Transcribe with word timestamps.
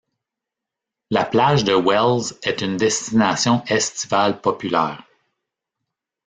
La 1.11 1.25
plage 1.25 1.63
de 1.63 1.75
Wells 1.75 2.33
est 2.41 2.61
une 2.63 2.75
destination 2.75 3.63
estivale 3.67 4.41
populaire. 4.41 5.03